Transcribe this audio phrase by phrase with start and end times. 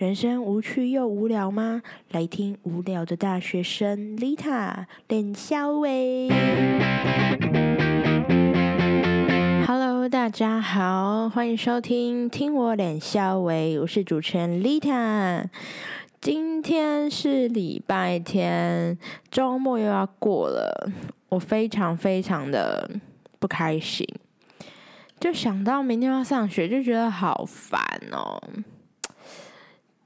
[0.00, 1.82] 人生无趣又无聊吗？
[2.10, 6.26] 来听无聊的大学生 Lita 练肖喂。
[9.66, 15.44] Hello，大家好，欢迎收听听我脸肖喂，我是主持人 Lita。
[16.18, 18.96] 今天是礼拜天，
[19.30, 20.90] 周末又要过了，
[21.28, 22.88] 我非常非常的
[23.38, 24.08] 不开心，
[25.20, 27.78] 就想到明天要上学，就觉得好烦
[28.12, 28.42] 哦。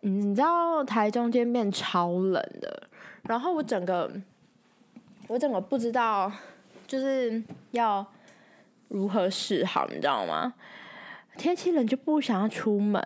[0.06, 2.82] 你知道台中间变超冷的，
[3.22, 4.10] 然后我整个
[5.28, 6.30] 我整个不知道
[6.86, 8.04] 就是要
[8.88, 10.52] 如何是好，你知道吗？
[11.38, 13.02] 天气冷就不想要出门，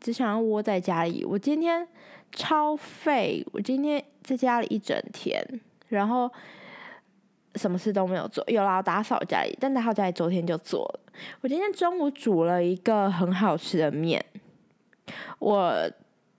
[0.00, 1.24] 只想要窝在家里。
[1.24, 1.86] 我今天
[2.32, 5.46] 超废，我今天在家里一整天，
[5.86, 6.28] 然后
[7.54, 11.00] 什么事都没有做，有啦打扫家里，但打扫家里昨天就做了。
[11.42, 14.24] 我今天中午煮了一个很好吃的面。
[15.44, 15.90] 我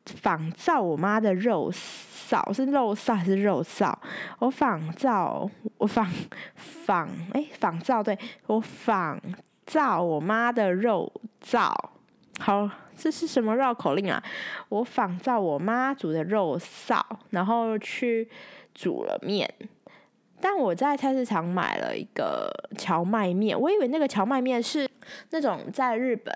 [0.05, 3.93] 仿造我妈的肉臊，是肉臊还是肉臊？
[4.39, 5.47] 我仿造，
[5.77, 6.09] 我仿
[6.55, 9.21] 仿哎仿造，对我仿
[9.63, 11.71] 造我妈的肉臊。
[12.39, 14.23] 好，这是什么绕口令啊？
[14.69, 18.27] 我仿造我妈煮的肉臊，然后去
[18.73, 19.47] 煮了面。
[20.41, 24.89] 但我在菜市场买了一个荞麦面，我以为那个荞麦面是
[25.29, 26.33] 那种在日本。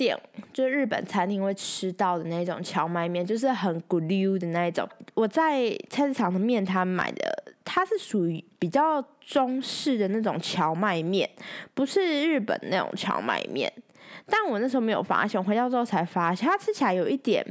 [0.00, 0.18] 店
[0.50, 4.88] 就是日本餐厅会吃到的那种荞麦面，就是很咕溜的那一种。
[5.12, 11.28] 我在菜市场的面摊买的，它是属于比较中式的那种荞麦面，
[11.74, 13.70] 不是日本那种荞麦面。
[14.24, 17.44] 但我那时候没有发现，我回家之后才发现，它吃起来有一点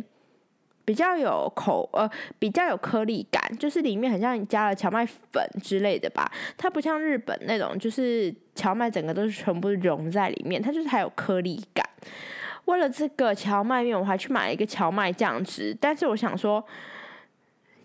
[0.83, 6.31] 比较有口呃，比较有颗粒感，就是里面很像加了荞麦粉之类的吧。
[6.58, 11.88] 它不像日本那种，就是荞麦整个都是全部融在里面，它就是还有颗粒感。
[12.70, 15.75] 为了这个荞麦面，我还去买了一个荞麦酱汁。
[15.81, 16.64] 但是我想说，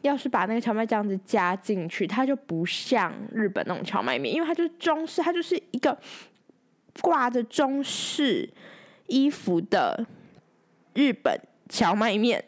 [0.03, 5.97] 要是把那个荞麦酱汁加进去，它就不像日本那种荞麦面，因为它就是中式，它就是一个
[7.01, 8.47] 挂着中式
[9.07, 10.07] 衣服的
[10.93, 12.45] 日本荞麦面，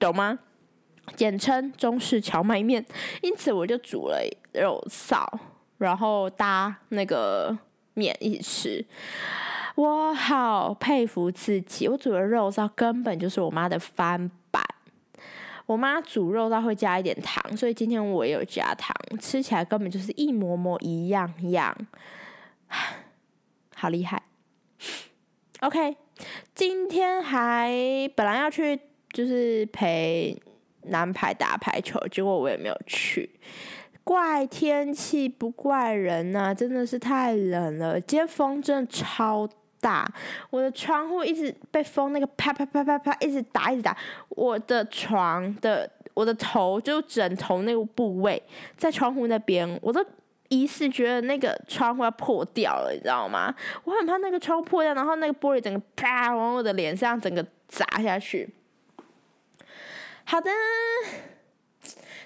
[0.00, 0.40] 懂吗？
[1.14, 2.84] 简称中式荞麦面。
[3.22, 4.18] 因此，我就煮了
[4.52, 5.24] 肉臊，
[5.78, 7.56] 然后搭那个
[7.94, 8.84] 面一起吃。
[9.76, 14.64] 我好佩服自己，我煮的肉燥根本就是我妈的翻版。
[15.66, 21.76] 我妈煮肉燥会加一点糖，所以今天我也有加糖，吃起来根本就是一模模一样样，
[23.74, 24.22] 好厉害。
[25.60, 25.96] OK，
[26.54, 27.70] 今天还
[28.14, 30.40] 本来要去就是陪
[30.84, 33.38] 男排打排球，结果我也没有去。
[34.02, 39.46] 怪天气不怪人呐，真的是太冷了，今天风真的超。
[39.80, 40.10] 打
[40.50, 43.96] 我的窗户一直被风那个啪啪啪啪啪一直打一直打，
[44.30, 48.42] 我的床的我的头就枕头那个部位
[48.76, 50.04] 在窗户那边，我都
[50.48, 53.54] 疑似觉得那个窗户要破掉了，你知道吗？
[53.84, 58.48] 我很怕那个窗户破掉，然后那个玻璃整个啪往我的脸上整个砸下去。
[60.24, 60.50] 好的，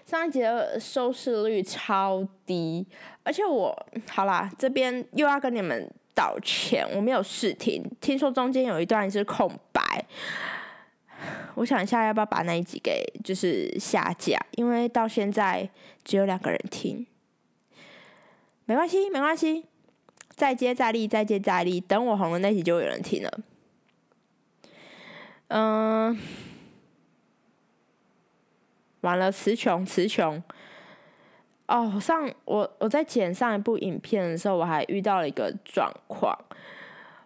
[0.07, 2.87] 上一集的收视率超低，
[3.23, 5.91] 而且我好啦，这边又要跟你们。
[6.15, 10.05] 道歉，我没有试听，听说中间有一段是空白。
[11.55, 15.69] 我想一下要不要把那一集给就是下架，因为到现在
[16.03, 17.07] 只有两个人听。
[18.65, 19.67] 没关系，没关系，
[20.31, 23.41] 再接再厉，再接再厉，等我红了那集就有人听了。
[25.49, 26.19] 嗯，
[29.01, 30.43] 完了，词穷，词穷。
[31.71, 36.37] 哦，上我我在剪上一部影片的时候，我还遇到了一个状况，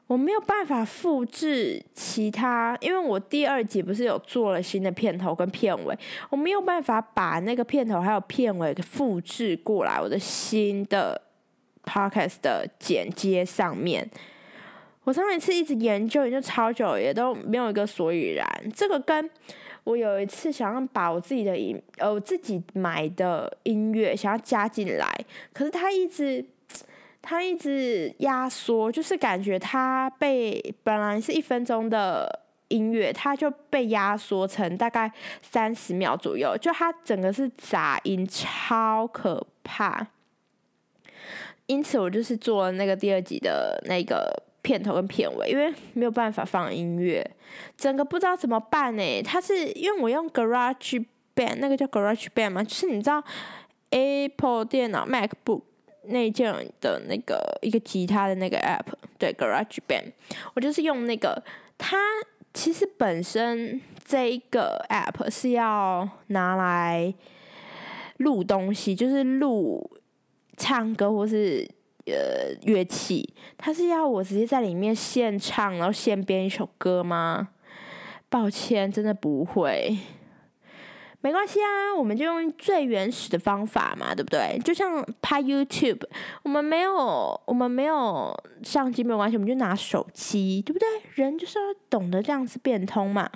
[0.06, 11.18] 我没有办法复制其他，因为我第二集不是有做了新的片头跟片尾，我没有办法把那个片头还有片尾复制过来我的新的
[11.82, 14.10] podcast 的剪接上面。
[15.04, 18.46] 我上一次一直研究研究超久，也都没有一个所以然。
[18.74, 19.30] 这个跟
[19.84, 25.06] 我有一次想要把我自己的音，呃，我自己买的音乐想要加进来，
[25.52, 26.42] 可是它一直，
[27.20, 40.06] 它一直压缩，就是感觉它被本来是一分钟的音乐，它就被压缩成大概三十秒左右，就它整个是杂音，超可怕。
[41.66, 44.42] 因此，我就是做了那个第二集的那个。
[44.64, 47.24] 片头跟片尾，因为没有办法放音乐，
[47.76, 49.22] 整个不知道怎么办呢？
[49.22, 51.04] 它是因为我用 Garage
[51.36, 52.64] Band，那个叫 Garage Band 吗？
[52.64, 53.22] 就是你知道
[53.90, 55.60] Apple 电脑 MacBook
[56.06, 56.50] 那件
[56.80, 58.86] 的那个一个吉他的那个 App，
[59.18, 60.12] 对 Garage Band，
[60.54, 61.44] 我就是用那个，
[61.76, 61.98] 它
[62.54, 67.12] 其实本身这一个 app 是要拿来
[68.16, 69.90] 录东西，就是录
[70.56, 71.68] 唱歌或是
[72.06, 77.48] 呃乐器，他是要我直接在里面现唱，然后现编一首歌吗？
[78.28, 79.96] 抱歉，真的不会。
[81.20, 84.58] 没关系啊，我们就用最原始的方法嘛，对不对？
[84.62, 86.02] 就像拍 YouTube，
[86.42, 90.86] 我们没有我们没有相机没有关系，我们就拿手机，对不对？
[91.14, 93.30] 人就是要懂得这样子变通嘛。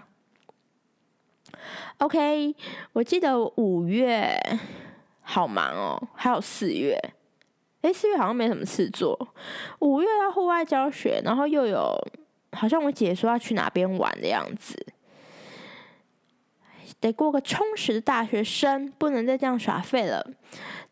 [1.96, 2.54] OK，
[2.92, 4.38] 我记得五月
[5.22, 6.94] 好忙哦，还有四月，
[7.82, 9.16] 诶，四月好像没什么事做，
[9.78, 11.96] 五月要户外教学，然后又有
[12.52, 14.86] 好像我姐说要去哪边玩的样子。
[17.00, 20.26] 得过个充实的大学生，不能再这样耍废了。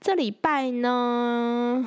[0.01, 1.85] 这礼拜呢，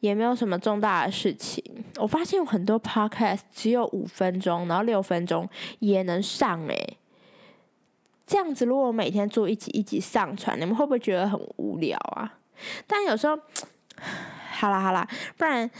[0.00, 1.62] 也没有什么重大的事情。
[1.98, 5.48] 我发现有很多 podcast 只有五分钟，然后六分钟
[5.78, 6.98] 也能上诶。
[8.32, 12.32] 这样子，如果我每天做一集一集上传，你们会不会觉得很无聊啊？
[12.86, 13.38] 但有时候，
[14.52, 15.06] 好啦好啦，
[15.36, 15.70] 不然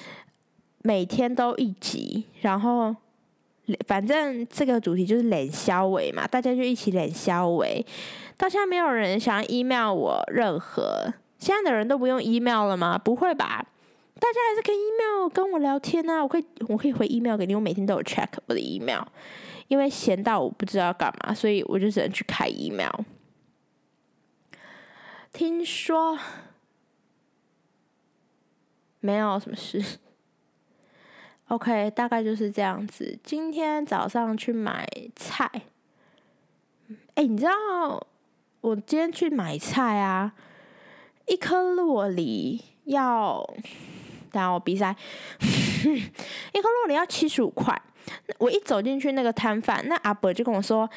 [0.83, 2.95] 每天都一集，然后。
[3.87, 7.87] 反正这个主题就是脸消尾嘛，大家就一起脸消尾。
[8.37, 12.99] 到现在没有人想要 email 我任何，现在的人都不用 email 了吗？
[12.99, 13.65] 不会吧？
[14.19, 19.05] 大家还是可以 email 跟我聊天啊，我可以我可以回 email 给你，我每天都有 check 我的 email。
[19.73, 22.93] 因为闲到我不知道要干嘛，所以我就只能去开 email。
[25.33, 26.19] 听说
[29.01, 29.83] 没有什么事。
[31.49, 33.19] OK，大概就是这样子。
[33.25, 34.87] 今天早上去买
[35.17, 35.51] 菜，
[37.15, 38.07] 哎，你知道
[38.61, 40.35] 我今天去买菜啊？
[41.27, 43.43] 一颗洛梨要，
[44.31, 44.95] 等下我比赛，
[46.53, 47.81] 一颗洛梨要七十五块。
[48.39, 50.89] 我一走进去那个摊贩，那阿伯就跟我说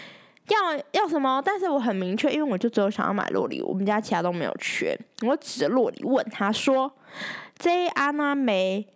[0.50, 4.98] 要要什么，但是我很明确，因为我就只有想要买洛梨，我们家其他都没有缺。
[5.26, 6.92] 我指着洛梨问他说
[7.58, 8.88] 这安娜梅？”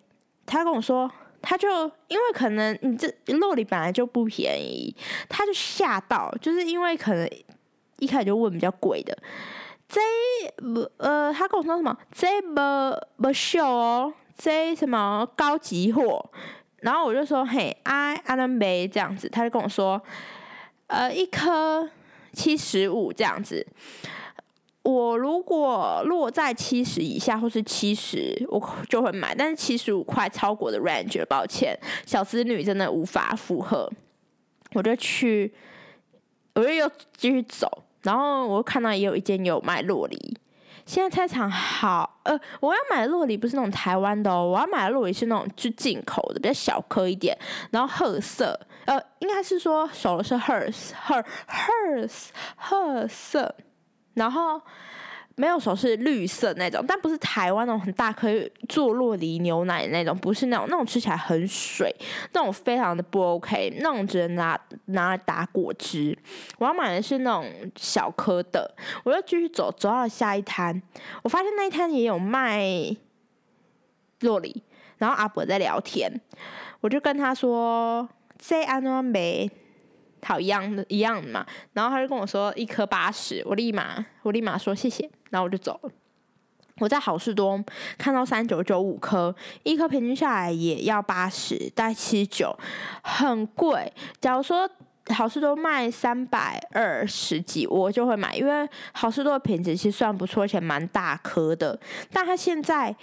[0.45, 1.11] 他跟我说。
[1.41, 1.69] 他就
[2.09, 4.94] 因为可能你这洛里本来就不便宜，
[5.29, 7.25] 他就吓到，就是因为可能
[8.00, 9.17] 一开始就问比较贵的，
[9.88, 10.01] 这
[10.61, 16.25] 不呃，他跟我说什么这不不秀哦，这什么高级货，
[16.77, 20.01] 然后我就说嘿阿阿伦梅这样子，他就跟我说
[20.88, 21.89] 呃一颗
[22.31, 23.68] 七十五这样子。
[24.83, 29.36] 我如果落在七十以下或是七十，我就会买。
[29.36, 33.92] 但是七十五块超过的 range，抱歉，小资女真的无法负荷。
[34.74, 35.53] 我就去，
[36.56, 40.38] 我就又继续走，然后我看到也有一间有卖洛梨。
[40.89, 47.38] 现在菜场好，呃，我要买的洛梨不是那种台湾的哦，我要买的洛梨是那种就进口的，比较小颗一点，
[47.69, 53.53] 然后褐色，呃，应该是说熟的是 hers，her，hers，褐色。
[54.15, 54.59] 然后
[55.39, 58.27] 没有手是绿色那种，但不是台湾那种很大颗
[58.68, 61.89] 做洛梨牛奶那种，不是那种，那种吃起来很水，
[62.33, 66.13] 那种非常的不 OK，那种只能拿拿来打果汁。
[66.57, 67.45] 我要买的是那种
[67.77, 68.69] 小颗的，
[69.06, 70.81] 我又继续走，走到了下一摊，
[71.24, 72.62] 我发现那一摊也有卖
[74.19, 74.62] 洛梨，
[74.97, 76.12] 然后阿伯在聊天，
[76.81, 78.09] 我就跟他说
[78.42, 79.50] ：“Say I know me。”
[80.24, 81.45] 好一样的，一样嘛。
[81.73, 85.92] 然后他就跟我说一颗八十，我立马我立马说谢谢，然后我就走了。
[86.80, 87.61] 我在好事多
[87.97, 92.57] 看到三九九五颗，一颗平均下来也要八十，大概七九，
[93.04, 93.92] 很贵。
[94.21, 94.69] 假如说
[95.09, 101.80] 好事多卖三百二十几，我就会买，因为好事多的品质其实算不错，而且蛮大颗的。
[102.11, 102.95] 但他现在。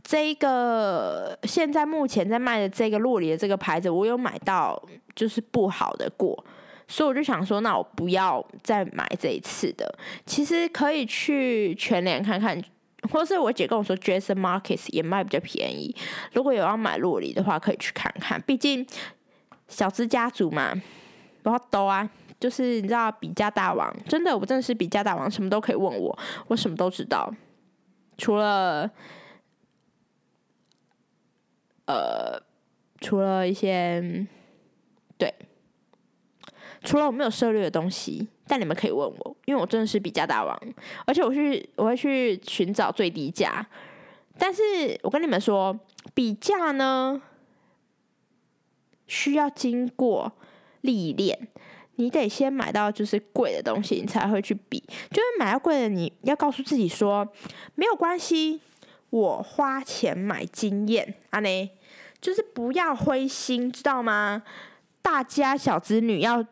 [0.00, 4.82] 这个现在目前在卖的这个洛里的这个牌子，我有买到
[5.18, 6.44] 就是不好的过，
[6.86, 9.92] 所以我就想说，那我不要再买这一次的。
[10.24, 12.62] 其实可以去全联看看，
[13.10, 15.92] 或是我姐跟我说，Jason Markets 也卖比较便宜。
[16.32, 18.40] 如果有要买洛里的话，可以去看看。
[18.42, 18.86] 毕竟
[19.66, 20.72] 小资家族嘛，
[21.42, 22.08] 不要兜啊，
[22.38, 27.34] 就是你知道比价大王，真的我真的是比价大王，什么都可以问我，我什么都知道，
[28.16, 28.88] 除了。
[31.90, 32.38] 呃，
[33.00, 34.26] 除了一些，
[36.88, 40.58] 除了我没有涉猎的东西，但你们可以问我，因为我真的是比价大王，
[41.04, 43.66] 而且我去我会去寻找最低价。
[44.38, 44.62] 但是
[45.02, 45.78] 我跟你们说，
[46.14, 47.20] 比价呢
[49.06, 50.32] 需要经过
[50.80, 51.48] 历练，
[51.96, 54.82] 你得先买到就是贵的东西，你才会去比。
[55.10, 57.30] 就是买到贵的，你要告诉自己说
[57.74, 58.62] 没有关系，
[59.10, 61.68] 我花钱买经验，阿内。
[62.18, 64.42] 就是不要灰心，知道吗？
[65.02, 66.44] 大家小子女要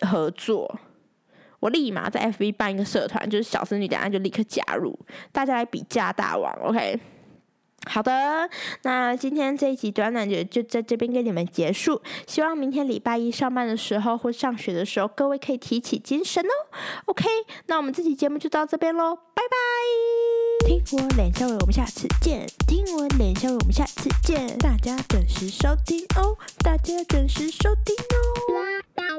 [0.00, 0.78] 合作，
[1.60, 4.98] 我立马在 FB 办一个社团，就是小子女，等下就立刻加入，
[5.32, 7.00] 大家来比价大王，OK？
[7.86, 8.48] 好的，
[8.84, 12.00] 那今天这一集短短就就在这边跟你们结束。
[12.26, 16.52] 希望明天礼拜一上班的时候或上学的时候，各位可以提起精神哦。
[17.04, 17.26] OK，
[17.66, 20.80] 那我们这期节目就到这边喽，拜拜！
[20.82, 22.46] 听我脸笑伟，我们下次见。
[22.66, 24.56] 听我脸笑伟，我们下次见。
[24.56, 28.33] 大家准时收听哦，大家准时收听哦。